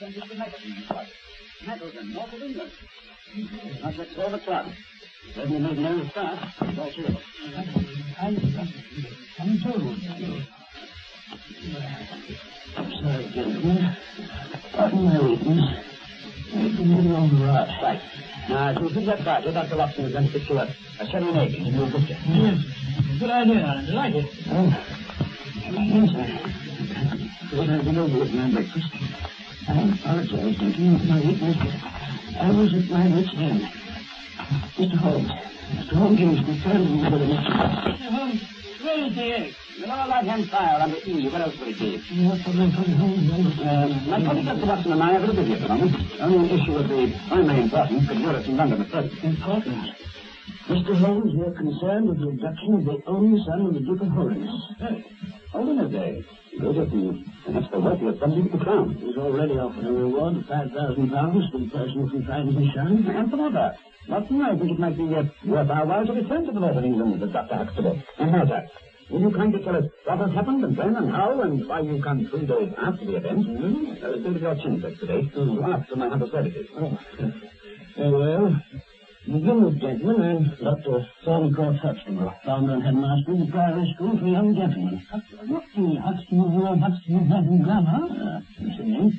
[0.00, 1.08] into magazines twice.
[1.66, 2.70] Magazine, north of England.
[3.82, 4.66] That's at 12 o'clock.
[5.34, 6.38] Certainly made an early start.
[6.60, 7.22] All of us.
[8.18, 8.36] I'm,
[9.38, 9.58] I'm.
[13.02, 13.96] Sorry, gentlemen.
[14.72, 15.64] Pardon my weakness.
[16.54, 17.68] I've been living on the rot.
[17.82, 18.00] Right.
[18.48, 19.76] Now, as you fill that bottle, Dr.
[19.76, 20.68] Watson is going to you up.
[21.00, 22.16] A sherry and egg in your picture.
[22.26, 22.64] Yes.
[23.20, 23.64] Good idea.
[23.64, 24.26] I like it.
[24.50, 24.70] Oh.
[25.70, 26.10] Yes.
[27.50, 28.86] Thought I'd been over with breakfast.
[29.68, 31.56] I apologize, gentlemen, for my weakness,
[32.40, 33.60] I was at my wit's end.
[34.80, 34.96] Mr.
[34.96, 35.28] Holmes.
[35.28, 35.92] Mr.
[35.92, 37.36] Holmes, you must be friendly with me.
[37.36, 38.08] Mr.
[38.08, 38.42] Holmes,
[38.80, 39.54] where is the egg?
[39.78, 41.28] The lower right-hand file under E.
[41.28, 42.00] What else would it be?
[42.24, 43.60] What for my friend Holmes?
[43.60, 44.66] Um, my colleague Dr.
[44.66, 46.20] Watson and I are very busy at the moment.
[46.20, 49.22] Only an issue of the primary importance could lure us in London at present.
[49.22, 49.94] Important.
[50.68, 50.96] Mr.
[50.96, 54.08] Holmes, we are concerned with the abduction of the only son of the Duke of
[54.08, 54.62] Holderness.
[55.52, 56.24] Holderness Day.
[56.60, 57.24] Good of you.
[57.46, 58.94] And that's the subject of the crown.
[59.00, 62.48] He's already offered a reward of five thousand pounds to the person who can find
[62.54, 63.06] his son.
[63.08, 66.46] And for that, Watson, I think it might be uh, worth our while to return
[66.46, 67.56] to the north of England with Dr.
[67.56, 68.02] Huxtable.
[68.18, 68.68] And how's that?
[69.10, 72.02] Will you kindly tell us what has happened and when and how and why you
[72.02, 73.46] come three days after the event?
[73.46, 74.04] Mm-hmm.
[74.04, 76.66] Uh, so your chin today to ask for my humble services.
[76.76, 76.98] Oh.
[77.96, 78.62] Very well.
[79.28, 81.06] Begin with, gentlemen, I'm Dr.
[81.22, 85.04] Thorncourt Huxtable, founder and headmaster of the private school for young gentlemen.
[85.12, 88.08] The Huxtable Royal Huxtable Latin Grammar?
[88.08, 89.12] Uh, that's the name.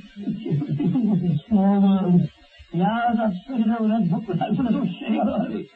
[1.48, 2.22] Small world.
[2.74, 5.70] Yeah, I've studied over that book without a little shame.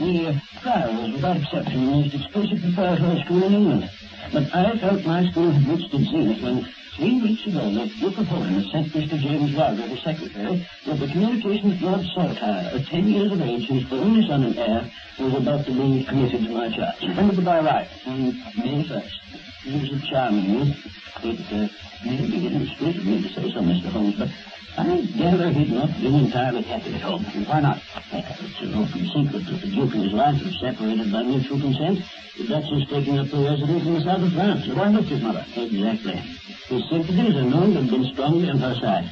[0.00, 3.90] The uh, trial was without exception the most exclusive preparatory school in England.
[4.32, 6.64] But I felt my school had reached its zenith when
[7.00, 9.18] three weeks ago the Duke of Holderness sent Mr.
[9.18, 13.90] James Wilder, the secretary, with the communications Lord Saltire, a ten years of age, whose
[13.90, 17.00] only son and heir was about to be committed to my charge.
[17.00, 17.88] The boy arrive?
[18.04, 19.16] On May 1st.
[19.64, 20.76] He was a charming youth.
[21.24, 21.68] It uh,
[22.04, 23.88] may be indiscreet of me to say so, Mr.
[23.88, 24.28] Holmes, but
[24.76, 27.24] I gather he'd not been entirely happy at home.
[27.24, 27.78] Why not?
[28.12, 31.60] Uh, it's an open secret that the Duke and his wife have separated by mutual
[31.60, 32.00] consent.
[32.36, 34.66] The Duchess taking up her residence in the south of France.
[34.66, 35.46] Boy missed his mother.
[35.56, 36.22] Exactly.
[36.70, 39.10] His sympathies are known to have been strongly side.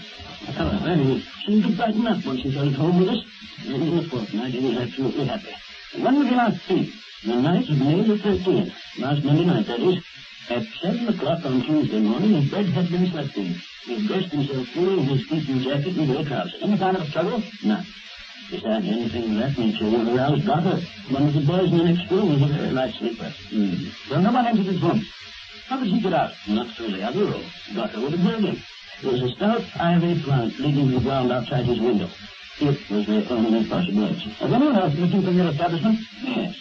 [0.54, 3.24] However, he seemed to brighten up once he at home with us.
[3.66, 5.54] And in a fortnight, he was absolutely happy.
[5.98, 6.94] When would you last speak?
[7.24, 9.96] The night of May the 13th, last Monday night, that is,
[10.50, 13.60] at 7 o'clock on Tuesday morning, his bed had been slept in.
[13.86, 16.62] He dressed himself fully in his evening jacket and grey trousers.
[16.62, 17.42] Any kind of trouble?
[17.64, 17.86] None.
[18.52, 20.86] Besides anything of that nature, would arouse Goddard.
[21.10, 23.34] One of the boys in the next room was a very light sleeper.
[23.50, 23.74] Hmm.
[24.08, 25.04] So no one entered his room.
[25.66, 26.32] How did he get out?
[26.46, 27.44] Not through the other room.
[27.74, 28.62] Goddard would the building.
[29.02, 32.08] There was a stout ivy plant leading to the ground outside his window.
[32.60, 34.32] It was the only possible exit.
[34.32, 36.00] Has anyone else missing from your establishment?
[36.22, 36.56] Yes.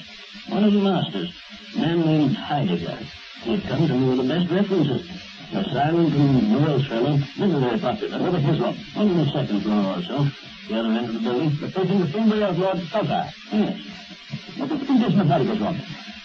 [0.50, 1.34] One of the masters,
[1.76, 3.00] a man named Heidegger.
[3.42, 5.10] He had come to me with the best references.
[5.54, 8.20] A silent and morose fellow, never very popular.
[8.20, 8.78] What was his room?
[8.96, 10.28] On the second floor or so.
[10.68, 11.58] The other end of the building.
[11.60, 12.78] But facing the same way as Lord
[14.58, 15.76] What the condition of Heidegger's room?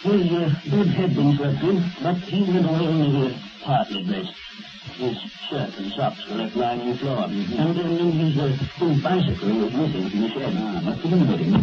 [0.03, 4.35] His uh, bed had been slept in, but he went away only partly dressed.
[4.99, 5.17] His
[5.49, 7.29] shirt and socks were left lying on the floor.
[7.29, 7.61] Mm-hmm.
[7.61, 8.57] And then his uh,
[9.03, 10.55] bicycle was missing from the shed.
[10.57, 11.55] Ah, must have been him.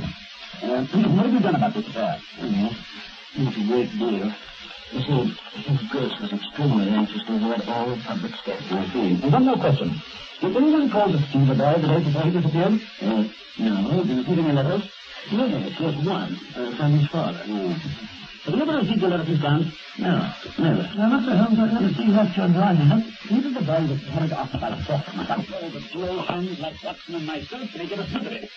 [0.63, 0.83] Uh,
[1.16, 2.22] what have you done about this affair?
[2.39, 2.75] Yes.
[3.38, 4.33] Not a great deal.
[4.91, 8.77] You see, his Grace was extremely anxious to avoid all the public scandal.
[8.77, 9.21] I see.
[9.21, 10.01] And one more question.
[10.41, 12.81] Did anyone call to see the boy the day before he disappeared?
[13.01, 13.23] Uh,
[13.59, 14.89] no, did he give any letters?
[15.31, 17.38] Yes, just one, uh, from his father.
[17.45, 17.72] Hmm.
[18.45, 19.67] Have you ever received a letter from France?
[20.00, 20.81] No, never.
[20.97, 21.38] Now, Mr.
[21.38, 23.03] Holmes, I'd never see what you're driving at.
[23.29, 25.03] The boy was carried off by force.
[25.62, 28.50] All the slow hands like Watson and myself may get a of it.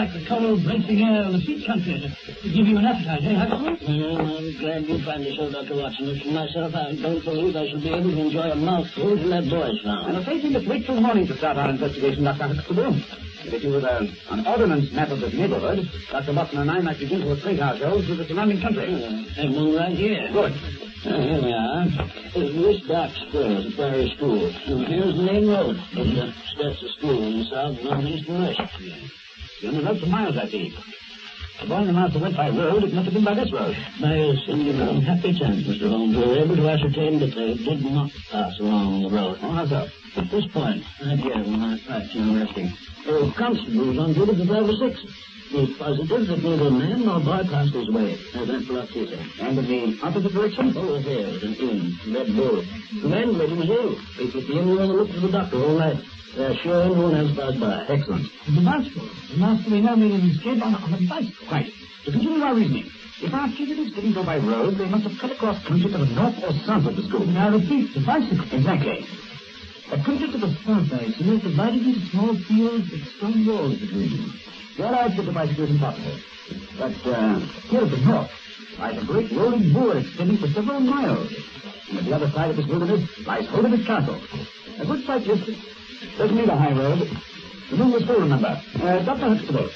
[0.00, 3.20] Like the cold, bracing air of the sea country to, to give you an appetite,
[3.20, 3.76] eh, Huxley?
[4.00, 5.76] Well, I'm glad you find it so, Dr.
[5.76, 6.08] Watson.
[6.08, 9.28] As for myself, I don't believe I shall be able to enjoy a mouthful till
[9.28, 10.16] that boy's I'm found.
[10.16, 12.48] afraid we must wait till morning to start our investigation, Dr.
[12.48, 12.96] Huxtable.
[12.96, 16.32] If it were uh, an ordnance map of this neighborhood, Dr.
[16.32, 18.88] Watson and I might begin to acquaint ourselves with the surrounding country.
[19.04, 20.32] Uh, have one right here.
[20.32, 20.52] Good.
[21.04, 21.84] Uh, here we are.
[21.84, 24.46] Uh, this dark square is the Priory School.
[24.48, 25.76] And here's the main road.
[25.92, 28.60] It uh, starts the school in the south, northeast, and west.
[29.60, 30.74] You only rode for miles, I see.
[31.60, 32.82] The boy and the master went by road.
[32.82, 33.76] It must have been by this road.
[34.00, 35.90] By a singular unhappy chance, Mr.
[35.90, 39.38] Holmes, we were able to ascertain that they did not pass along the road.
[39.42, 39.86] Oh, how so?
[40.16, 42.72] At this point, right here, when I right now resting,
[43.04, 45.00] there oh, were constables on duty for five or six.
[45.50, 48.14] He's positive that neither man nor boy passed his way.
[48.34, 50.72] As that bluff is And in the opposite direction?
[50.74, 52.64] Oh, of hairs and inn, Red Bull.
[53.02, 53.98] The man lady was ill.
[54.16, 56.00] They put the inn on the look for the doctor all night.
[56.36, 57.86] They're sure no one else passed by.
[57.88, 58.26] Excellent.
[58.46, 59.00] The master,
[59.32, 61.46] The master we know made an escape on, on a bicycle.
[61.50, 61.72] Right.
[62.04, 62.90] To continue our reasoning,
[63.20, 66.06] if our fugitives didn't go by road, they must have cut across country to the
[66.06, 67.26] north or south of the school.
[67.26, 68.46] Now repeat, the bicycle.
[68.50, 69.04] Exactly.
[69.90, 73.78] The country to the south, I see, is divided into small fields with stone walls
[73.78, 74.40] between them.
[74.76, 76.16] Your odds of the bicycle is impossible.
[76.78, 77.38] But uh,
[77.68, 78.30] here at the north
[78.78, 81.28] lies a great rolling moor extending for several miles.
[81.90, 84.20] And at the other side of this wilderness lies Holderness Castle.
[84.90, 85.58] Good distance.
[86.18, 87.08] Doesn't need a high road.
[87.70, 88.60] The moon was full, remember.
[88.82, 89.36] Uh, Dr.
[89.36, 89.70] Huxtable.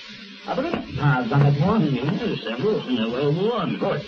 [0.44, 0.74] Have a look.
[0.74, 1.92] I've done it once.
[1.92, 3.78] Yes, several, and they're well worn.
[3.78, 4.04] Good.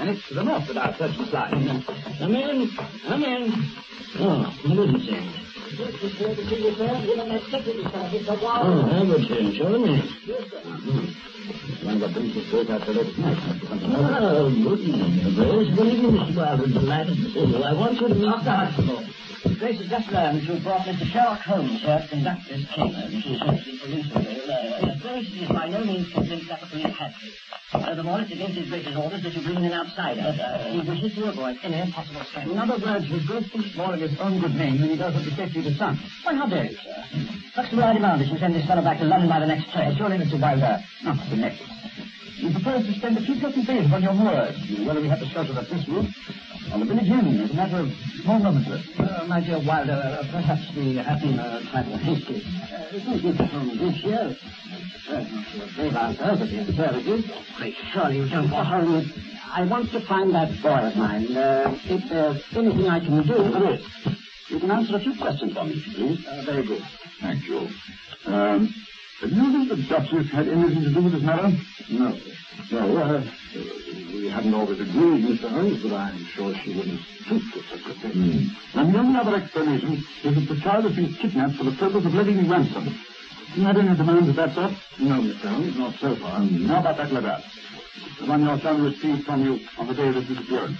[0.00, 1.50] And it's to the north that our search must lie.
[2.18, 2.70] Come in.
[3.06, 3.70] Come in.
[4.18, 5.32] Oh, what is it, Sam?
[7.78, 9.96] Oh, Everton, showing me.
[11.84, 13.38] One that brings us straight out to late night.
[13.68, 14.22] Something like that.
[14.22, 15.70] Oh, good evening, Grace.
[15.76, 16.36] Good evening, Mr.
[16.36, 16.66] Wilder.
[16.66, 17.62] Delighted to see you.
[17.62, 19.06] I want you to meet Dr.
[19.42, 21.04] Has just learned you have brought Mr.
[21.12, 23.04] Sherlock Holmes here to conduct this chamber.
[23.10, 24.12] She says the police.
[24.12, 27.84] Uh, Grace is by no means convinced that the police had to.
[27.84, 30.22] Furthermore, it's against his Grace's orders that you bring in an outsider.
[30.22, 32.54] Uh, he wishes to avoid any possible scandal.
[32.54, 35.14] In other words, his Grace thinks more of his own good name than he does
[35.14, 35.98] of the safety of his son.
[36.24, 37.04] Why, how dare you, sir?
[37.54, 39.94] Huxtable, I demand that you send this fellow back to London by the next train.
[39.96, 40.40] Surely, Mr.
[40.40, 41.62] Wilder, not the next.
[42.36, 45.26] You propose to spend a few pleasant days upon your moors, whether we have to
[45.26, 46.06] shelter at this roof
[46.72, 47.92] or the village inn as a matter of
[48.22, 48.66] small moment.
[48.98, 52.42] Uh, my dear Wilder, uh, perhaps we have been a trifle hasty.
[52.44, 54.36] Uh, it won't be from this year.
[55.08, 57.24] Uh, not to a brave answer, but the services.
[57.58, 59.12] Why, surely you don't want Holmes.
[59.54, 61.34] I want to find that boy of mine.
[61.34, 63.34] Uh, if there's anything I can do...
[63.34, 63.82] There is.
[64.50, 66.26] You can answer a few questions for me, please.
[66.26, 66.82] Uh, very good.
[67.20, 67.68] Thank you.
[68.26, 68.74] Um,
[69.20, 71.50] do you think the Duchess had anything to do with this matter?
[71.90, 72.18] No.
[72.70, 73.24] No, uh,
[74.12, 75.48] we hadn't always agreed, Mr.
[75.48, 78.50] Holmes, but I'm sure she wouldn't stoop to such a thing.
[78.74, 82.04] And the only other explanation is that the child has been kidnapped for the purpose
[82.04, 82.98] of levying ransom.
[83.54, 84.72] You had any demands of that sort?
[84.98, 85.48] No, Mr.
[85.48, 86.40] Holmes, not so far.
[86.40, 87.38] How about that letter?
[88.20, 90.78] The one your son received from you on the day of his disappearance.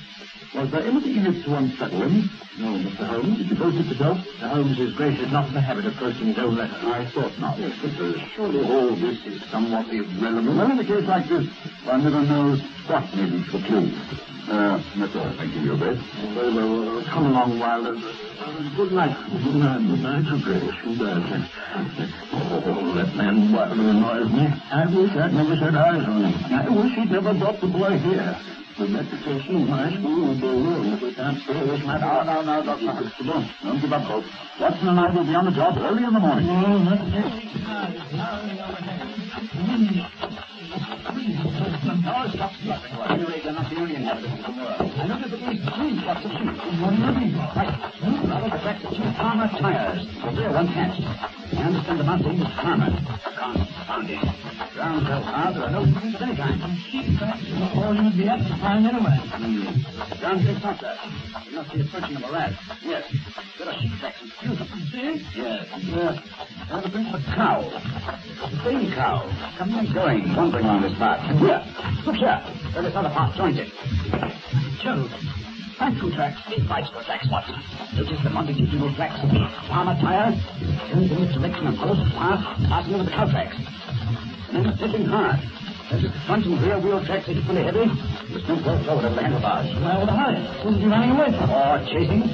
[0.54, 2.30] Was there anything in it to unsettle him?
[2.58, 3.06] No, Mr.
[3.06, 3.38] Holmes.
[3.38, 4.18] Did you post it yourself?
[4.18, 4.48] Mr.
[4.48, 6.82] Holmes, his grace is not in the habit of posting his own letters.
[6.82, 7.58] I thought not.
[7.58, 10.56] Yes, but uh, surely all this is somewhat irrelevant.
[10.56, 11.46] Well, in a case like this,
[11.84, 13.90] one never knows what may be for clue.
[14.46, 15.32] Uh, that's all.
[15.36, 15.98] Thank you, Your Grace.
[16.34, 17.96] Very well, well, come along, Wilder.
[17.98, 19.16] Uh, good night.
[19.42, 19.82] Good night.
[19.82, 20.74] Good night, Your Grace.
[20.84, 21.50] Good night.
[22.32, 24.46] Oh, that man Wilder annoys me.
[24.70, 26.54] I wish I'd never set eyes on him.
[26.54, 28.38] I wish he'd never brought the boy here.
[28.78, 32.06] The reputation of my school would be ruined if we can't stay this matter.
[32.06, 32.92] No, no, no, Dr.
[32.92, 33.44] Huxtable.
[33.64, 34.24] Don't give up hope.
[34.60, 36.48] Watson and I will be on the job early in the morning.
[36.48, 37.00] Oh, not
[40.30, 40.35] this.
[42.06, 42.92] No, stop bluffing.
[42.92, 44.78] At any rate, not the only the world.
[44.94, 46.54] I noticed at least three flocks of sheep.
[46.54, 47.34] You mean?
[47.34, 47.74] Right.
[48.30, 50.06] Rather the tracks of two Palmer tires.
[50.38, 51.02] Here, one catch.
[51.02, 52.94] I understand the master is Palmer.
[53.34, 54.22] Confounded.
[54.70, 56.78] Ground so hard, there are no trees of any kind.
[56.86, 57.42] Sheep tracks
[57.74, 59.18] all you'd be apt to find anywhere.
[59.26, 59.66] Hmm.
[60.22, 60.98] Ground not there.
[61.42, 62.54] You must be approaching a morass.
[62.86, 63.02] Yes.
[63.58, 64.30] There are sheep tracks and.
[64.94, 65.26] See?
[65.34, 65.66] Yes.
[65.82, 66.22] Yes.
[66.68, 67.62] There the prints of a cow.
[67.62, 69.22] The same cow.
[69.56, 71.22] Coming and going, wandering along this path.
[71.38, 71.62] Here.
[72.02, 72.42] Look here.
[72.74, 73.70] Where this other path joins it.
[74.82, 75.06] Joe.
[75.78, 76.42] Bicycle tracks.
[76.50, 77.54] These bicycle tracks, Watson.
[77.94, 80.34] Notice the longitudinal tracks of the Palmer tire.
[80.90, 83.54] Turns in this direction and follows the path, passing over the cow tracks.
[84.50, 85.38] And then slipping hard.
[85.94, 87.86] Notice the front and rear wheel tracks are equally heavy.
[88.34, 89.70] There's no fall forward over the handlebars.
[89.78, 90.42] Why with a hurry?
[90.74, 91.46] He running away from?
[91.46, 92.26] Or chasing.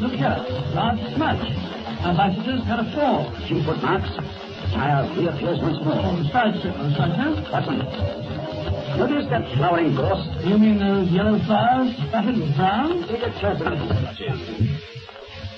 [0.00, 0.40] Look here.
[0.72, 1.83] Large smudge.
[2.04, 3.32] Our bicycle's got a fall.
[3.48, 4.12] Few foot marks.
[4.12, 5.96] The tire reappears once more.
[5.96, 7.16] Oh, the side on such.
[7.48, 7.80] Watson.
[9.00, 10.20] Notice that flowering gorse?
[10.44, 13.08] You mean those yellow flowers spattered with brown?
[13.08, 13.88] Take a closer look.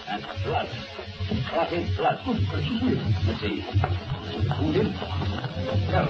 [0.07, 0.69] And blood.
[1.51, 2.19] Clotted blood.
[2.25, 2.95] Oh, gracious me.
[3.27, 3.67] Let's see.
[4.63, 4.95] Wounded.
[5.91, 6.07] Go.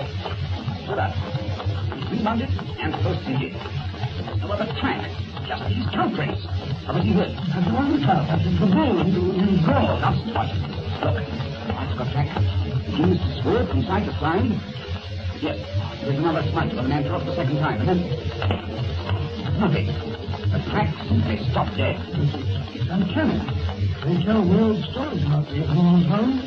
[0.85, 1.17] Stood up.
[2.13, 3.57] Rebounded and proceeded.
[4.45, 5.01] No other track.
[5.49, 6.13] Just these cow
[6.87, 6.87] prints.
[6.87, 7.35] How was he hurt?
[7.35, 8.27] That's one of the cow.
[8.27, 9.09] That's the bull in,
[9.41, 9.99] in draw.
[9.99, 10.49] Now, what?
[11.03, 11.17] Look.
[11.67, 12.29] Bicycle track.
[12.87, 14.07] Begins to swerve from side.
[15.43, 15.59] Yes.
[16.01, 17.81] There's another smudge where the man dropped the second time.
[17.81, 17.99] And then...
[19.61, 19.87] Nothing.
[19.87, 21.97] The tracks, they stop dead.
[22.75, 23.41] It's uncanny.
[24.05, 26.43] They tell world stories about the animals home.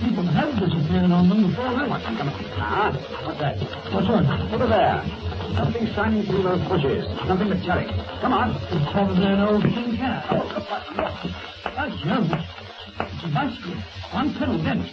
[0.00, 2.02] People have disappeared on them before that.
[2.02, 2.34] Come on.
[2.58, 2.92] Ah,
[3.24, 3.56] what's that?
[3.92, 4.52] What's that?
[4.52, 5.25] Over there.
[5.54, 7.06] Something shining through those bushes.
[7.26, 7.88] Something metallic.
[8.20, 8.50] Come on.
[8.56, 10.26] It's probably an old tin cat.
[10.30, 11.14] Oh, look, Watson, look.
[11.76, 12.32] By Jove.
[13.00, 13.74] It's a bicycle.
[14.12, 14.86] One pedal bent.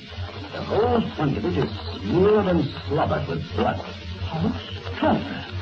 [0.53, 3.79] The whole front of it is smeared and slobbered with blood.
[4.99, 5.17] Come.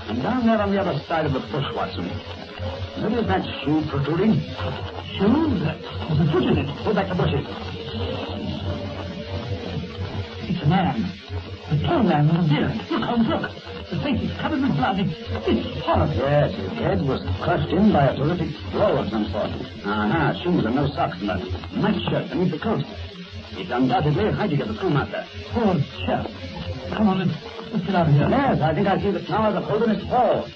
[0.08, 2.08] And down there on the other side of the bush, Watson,
[2.98, 4.42] there is that shoe protruding.
[5.18, 5.60] Shoe?
[5.60, 6.68] There's a foot in it.
[6.84, 7.48] Pull back the bushes.
[10.50, 11.12] It's a man.
[11.70, 12.76] A tall man with a beard.
[12.92, 13.71] Look, Holmes, look.
[13.92, 15.04] The face is covered with blood.
[15.04, 16.16] It's, horrible.
[16.16, 19.52] Yes, his head was crushed in by a terrific blow of some sort.
[19.84, 21.36] Aha, shoes and no socks and a
[21.76, 22.86] nightshirt beneath the coat.
[23.60, 25.28] It's undoubtedly Heidegger, the schoolmaster.
[25.52, 25.76] Poor
[26.08, 26.24] chap.
[26.96, 28.30] Come on, let's, get out of here.
[28.30, 30.48] Yes, I think I see the towers of Holderness Hall.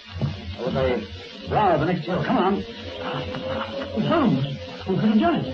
[0.59, 1.07] Over the
[1.49, 2.23] brow of the next hill.
[2.23, 2.63] Come on.
[2.63, 4.47] It's Holmes.
[4.87, 5.47] Who could have done it?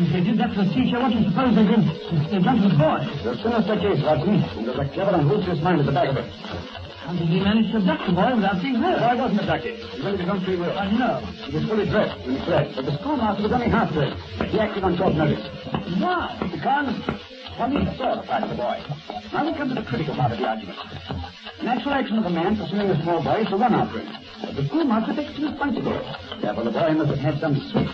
[0.00, 1.84] If they did that to the teacher, what do you suppose they did?
[2.32, 3.04] They've done to the boy.
[3.04, 4.40] A sinister case, Watson.
[4.40, 6.87] And mm, there's a clever and ruthless mind at the back of it.
[7.08, 9.00] How did he manage to abduct the boy without being hurt?
[9.00, 9.80] Why wasn't abducted?
[9.80, 10.76] He went his own free will.
[10.76, 11.24] I know.
[11.48, 14.20] He was fully dressed he fled, but the schoolmaster was only half dressed.
[14.52, 15.40] He acted on short notice.
[15.96, 16.36] Why?
[16.52, 17.00] Because
[17.56, 18.76] Tommy saw the part of the boy.
[19.32, 20.76] Now we come to the critical part of the argument.
[21.56, 24.12] The natural action of a man pursuing a small boy is to run after him.
[24.44, 25.96] But the schoolmaster takes it responsible.
[26.42, 27.88] Therefore the boy must have had some sweet.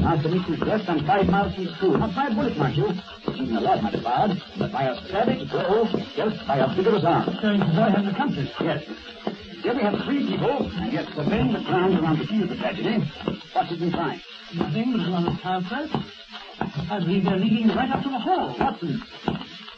[0.00, 1.98] Master meets his death some five miles from the school.
[1.98, 2.88] Not by a bullet, mind you,
[3.34, 7.04] even a lad might have fired, but by a savage blow dealt by a vigorous
[7.04, 7.38] arm.
[7.40, 8.52] Showing the boy has accomplished.
[8.60, 8.84] Yes.
[9.62, 12.56] Here we have three people, and yet surveying the ground around the scene of the
[12.56, 13.04] tragedy.
[13.52, 14.22] What did we find?
[14.54, 16.04] Nothing but a lot of tile.
[16.90, 18.56] I believe they're leading right up to the hall.
[18.58, 19.02] Watson,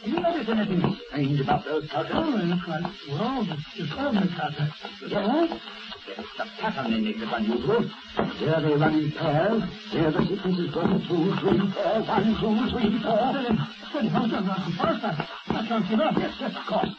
[0.05, 2.37] you notice anything strange about those Oh, curtains?
[2.41, 4.73] they look like walls of disturbance out there.
[5.07, 5.61] Yes.
[6.05, 7.89] Yes, the pattern they make is unusual.
[8.37, 9.63] Here they run in pairs.
[9.91, 13.31] Here the sequence is going two, three, four, one, two, three, four.
[13.31, 13.57] Steady,
[13.89, 14.71] steady, hold on, Dr.
[14.77, 15.03] Forrest.
[15.05, 16.15] I, I can't give up.
[16.17, 16.89] Yes, yes, of course.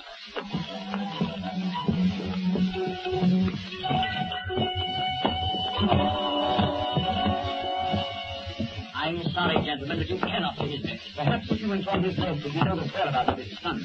[9.44, 11.00] Sorry, gentlemen, but you cannot see his face.
[11.16, 13.76] Perhaps if you inform his lordship, you know the whereabouts of his son.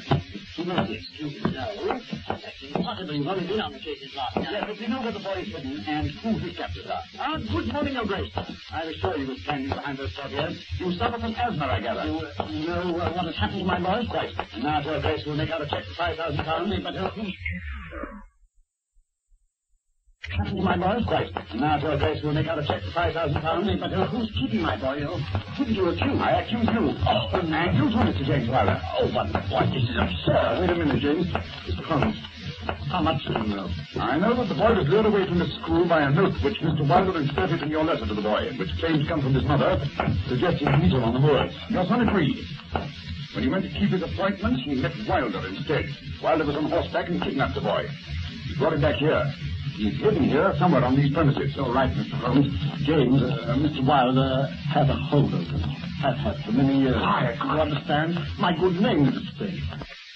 [0.56, 1.36] He knows the excuse.
[1.44, 3.14] No, that's impossible.
[3.14, 4.64] You've only been on the case since last Yes, night.
[4.68, 7.02] but we know where the boy is hidden and who his captors are.
[7.20, 8.32] Ah, good morning, Your Grace.
[8.72, 10.56] I was sure you were standing behind those portieres.
[10.80, 12.04] You suffer from asthma, I gather.
[12.08, 14.04] You uh, know uh, what has happened to my boy?
[14.10, 14.32] Quite.
[14.54, 16.72] And now, Your Grace, we'll make out a check for five thousand pounds.
[16.82, 17.10] But uh,
[20.36, 21.02] happened to my boy?
[21.06, 21.30] Quite.
[21.50, 23.68] And now, Your Grace, we'll make out a check for five thousand pounds.
[23.80, 25.02] But uh, who's keeping my boy?
[25.06, 25.18] Oh,
[25.58, 26.20] Who did you accuse?
[26.20, 26.94] I accuse you.
[27.06, 28.24] Oh, and you too, Mr.
[28.26, 28.80] James Wilder.
[28.98, 29.66] oh but what?
[29.72, 30.60] This is absurd.
[30.60, 31.26] Wait a minute, James.
[31.66, 31.84] Mr.
[31.84, 32.16] Holmes.
[32.90, 33.68] How much do you know?
[34.02, 36.58] I know that the boy was lured away from the school by a note which
[36.60, 36.86] Mr.
[36.86, 39.78] Wilder inserted in your letter to the boy, which claims come from his mother,
[40.28, 41.54] suggesting meet him on the moors.
[41.70, 42.36] Your son agreed.
[43.34, 45.86] When he went to keep his appointment, he met Wilder instead.
[46.22, 47.86] Wilder was on horseback and kidnapped the boy.
[48.48, 49.22] He brought him back here.
[49.80, 51.56] He's hidden here somewhere on these premises.
[51.58, 52.12] All right, Mr.
[52.20, 52.52] Holmes.
[52.84, 53.82] James, uh, Mr.
[53.82, 55.60] Wilder had a hold of him.
[56.04, 56.96] Has had for many years.
[56.96, 58.18] I- you understand?
[58.38, 59.60] My good name is at stake.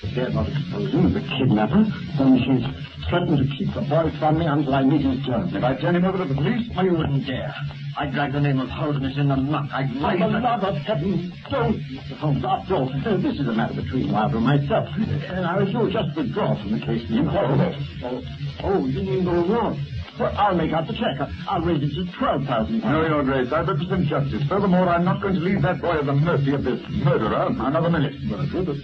[0.04, 4.11] I dare not expose him as a kidnapper, and she's threatened to keep the boy
[4.18, 5.54] from me until I meet his terms.
[5.54, 7.54] If I turn him over to the police, Well, you wouldn't dare.
[7.97, 9.71] I'd drag the name of Holderness in the muck.
[9.73, 12.16] I'd For the love of heaven, don't, Mr.
[12.18, 12.44] Holmes.
[12.44, 14.88] After all, uh, this is a matter between Wilder and myself.
[14.97, 17.09] And I assure just withdraw from the case.
[17.09, 17.76] Impossible.
[18.02, 18.23] Oh,
[18.64, 19.78] oh, you mean go wrong?
[20.18, 21.18] Well, I'll make out the check.
[21.49, 22.80] I'll raise it to twelve thousand.
[22.80, 24.42] No, Your Grace, I represent justice.
[24.49, 27.90] Furthermore, I'm not going to leave that boy at the mercy of this murderer another
[27.90, 28.23] minute.
[28.23, 28.76] Murder, but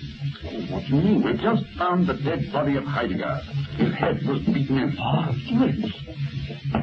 [0.71, 1.23] What do you mean?
[1.23, 3.41] We've just found the dead body of Heidegger.
[3.77, 4.97] His head was beaten in.
[4.99, 5.95] Ah, James.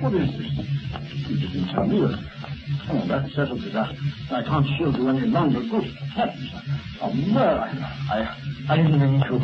[0.02, 0.52] What is this?
[1.28, 2.20] You didn't tell me that.
[2.90, 3.76] Oh, that settles it.
[3.76, 3.92] I,
[4.32, 5.60] I can't shield you any longer.
[5.60, 6.52] Good heavens.
[7.02, 7.68] A murder.
[8.10, 8.38] I,
[8.70, 9.40] I didn't mean to.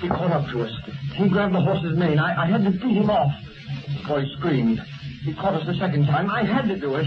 [0.00, 0.72] He caught up to us.
[1.16, 2.20] He grabbed the horse's mane.
[2.20, 3.32] I, I had to beat him off.
[4.08, 4.80] Boy screamed.
[5.22, 6.30] He caught us the second time.
[6.30, 7.04] I had to do it.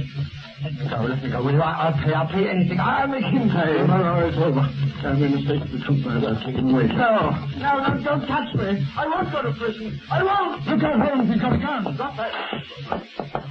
[0.63, 1.43] Let me go, let me go.
[1.43, 1.62] Will you?
[1.62, 2.79] I, will pay, I'll pay anything.
[2.79, 3.81] I'll make him pay.
[3.89, 4.62] No, no, it's over.
[4.62, 5.65] I made a mistake.
[5.72, 6.86] The truth is, I'll take him away.
[6.93, 8.86] No, no, no, don't touch me.
[8.96, 10.00] I won't go to prison.
[10.12, 10.62] I won't.
[10.67, 11.34] Look out, Holmes.
[11.34, 11.96] He's got a gun.
[11.98, 12.31] Drop that.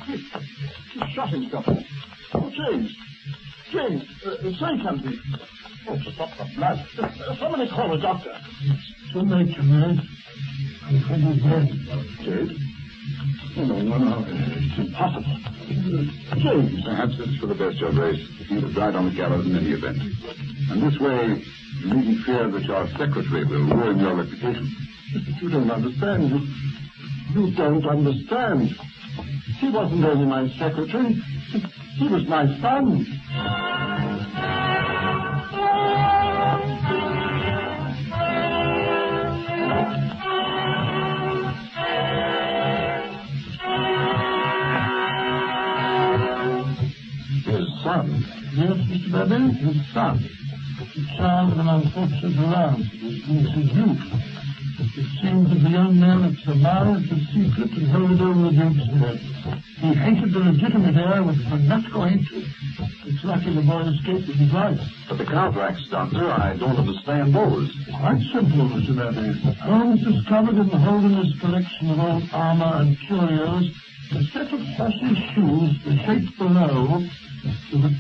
[0.06, 1.66] He shot himself.
[2.34, 2.94] Oh, James.
[3.72, 5.18] James, uh, say something.
[5.88, 6.86] Oh, stop the blood.
[7.02, 8.30] Uh, somebody call a doctor.
[8.62, 10.00] It's too late, man.
[10.86, 12.48] I'm afraid he's dead.
[12.48, 12.69] Dead?
[13.56, 14.24] No, no, no.
[14.28, 15.38] It's impossible.
[16.40, 16.84] James.
[16.84, 18.20] Perhaps it's for the best, Your Grace.
[18.48, 19.98] He'd have died on the gallows in any event.
[20.70, 21.42] And this way,
[21.80, 24.70] you needn't fear that your secretary will ruin your reputation.
[25.14, 26.30] But you don't understand.
[26.30, 28.70] You, you don't understand.
[29.58, 31.14] He wasn't only my secretary.
[31.98, 33.69] He was my son.
[48.60, 49.10] Yes, Mr.
[49.10, 50.20] Burbank, his son.
[50.20, 54.04] the child of an unfortunate of his niece's youth.
[55.00, 58.84] It seems that the young man had surmised the secret and it over the Duke's
[59.00, 59.16] head.
[59.80, 62.44] He hated the legitimate heir with fanatical hatred.
[63.06, 64.80] It's lucky the boy escaped with his life.
[65.08, 67.72] But the contracts, Doctor, I don't understand those.
[67.96, 68.94] Quite simple, Mr.
[68.94, 69.40] Bradley.
[69.56, 73.72] Holmes discovered in the Holderness collection of old armor and curios
[74.12, 77.00] a set of horses' shoes, the shape below,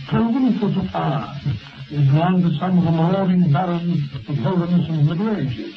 [0.08, 1.58] cloven foot of iron.
[1.90, 5.74] It belonged to some of the marauding barons of Holderness in the Middle Ages.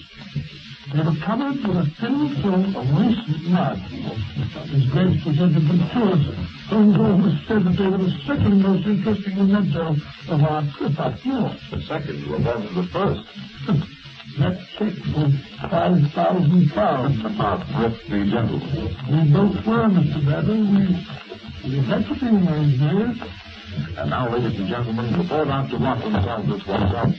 [0.94, 3.78] They were covered with a thin film of recent mud.
[4.70, 6.24] His Grace presented them to us.
[6.70, 9.96] Holmes almost said that they were the second most interesting memento
[10.30, 11.58] of our trip up north.
[11.72, 13.90] The second will the first.
[14.40, 17.20] That check was five thousand pounds.
[17.24, 18.98] About thrifty gentlemen.
[19.12, 20.26] We both were, Mr.
[20.26, 20.58] Bradley.
[20.58, 23.43] We, we had to be in those days.
[23.98, 25.80] And now, ladies and gentlemen, before Dr.
[25.80, 27.10] Watson tells us what's up,